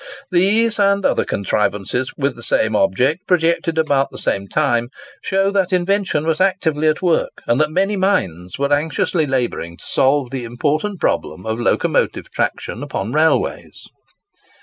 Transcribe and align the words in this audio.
These, 0.31 0.79
and 0.79 1.05
other 1.05 1.23
contrivances 1.25 2.11
with 2.17 2.35
the 2.35 2.41
same 2.41 2.75
object, 2.75 3.27
projected 3.27 3.77
about 3.77 4.09
the 4.09 4.17
same 4.17 4.47
time, 4.47 4.89
show 5.23 5.51
that 5.51 5.71
invention 5.71 6.25
was 6.25 6.41
actively 6.41 6.87
at 6.87 7.03
work, 7.03 7.43
and 7.45 7.61
that 7.61 7.69
many 7.69 7.95
minds 7.95 8.57
were 8.57 8.73
anxiously 8.73 9.27
labouring 9.27 9.77
to 9.77 9.85
solve 9.85 10.31
the 10.31 10.43
important 10.43 10.99
problem 10.99 11.45
of 11.45 11.59
locomotive 11.59 12.31
traction 12.31 12.81
upon 12.81 13.11
railways. 13.11 13.89